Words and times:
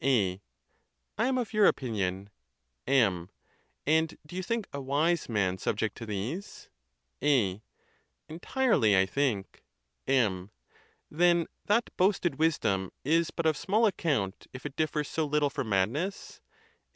A, 0.03 0.41
I 1.19 1.27
am 1.27 1.37
of 1.37 1.53
your 1.53 1.67
opinion. 1.67 2.31
M. 2.87 3.29
And 3.85 4.17
do 4.25 4.35
you 4.35 4.41
think 4.41 4.65
a 4.73 4.81
wise 4.81 5.29
man 5.29 5.59
subject 5.59 5.95
to 5.99 6.07
these? 6.07 6.69
A. 7.21 7.61
Entirely, 8.27 8.97
I 8.97 9.05
think. 9.05 9.63
M. 10.07 10.49
Then 11.11 11.45
that 11.67 11.95
boasted 11.97 12.39
wisdom 12.39 12.91
is 13.05 13.29
but 13.29 13.45
of 13.45 13.55
small 13.55 13.85
account, 13.85 14.47
if 14.53 14.65
it 14.65 14.75
differs 14.75 15.07
so 15.07 15.23
little 15.23 15.51
from 15.51 15.69
madness 15.69 16.41